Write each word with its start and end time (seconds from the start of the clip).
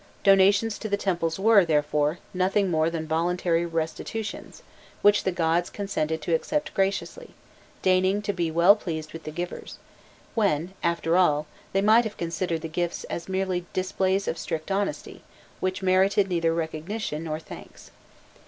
Donations 0.23 0.79
to 0.79 0.89
the 0.89 0.97
temples 0.97 1.37
were, 1.37 1.63
therefore, 1.63 2.17
nothing 2.33 2.71
more 2.71 2.89
than 2.89 3.05
voluntary 3.07 3.67
restitutions, 3.67 4.63
which 5.03 5.25
the 5.25 5.31
gods 5.31 5.69
consented 5.69 6.23
to 6.23 6.33
accept 6.33 6.73
graciously, 6.73 7.35
deigning 7.83 8.23
to 8.23 8.33
be 8.33 8.49
well 8.49 8.75
pleased 8.75 9.13
with 9.13 9.25
the 9.25 9.29
givers, 9.31 9.77
when, 10.33 10.73
after 10.81 11.17
all, 11.17 11.45
they 11.71 11.81
might 11.81 12.03
have 12.05 12.17
considered 12.17 12.61
the 12.61 12.67
gifts 12.67 13.03
as 13.11 13.29
merely 13.29 13.67
displays 13.73 14.27
of 14.27 14.39
strict 14.39 14.71
honesty, 14.71 15.21
which 15.59 15.83
merited 15.83 16.29
neither 16.29 16.51
recognition 16.51 17.25
nor 17.25 17.37
thanks. 17.39 17.91